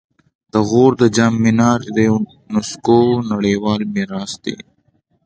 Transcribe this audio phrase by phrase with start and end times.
[0.53, 2.97] د غور د جام منار د یونسکو
[3.31, 4.57] نړیوال میراث دی